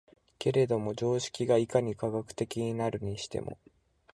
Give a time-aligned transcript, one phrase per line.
[0.39, 3.59] けれども常識がいかに科学的になるにしても、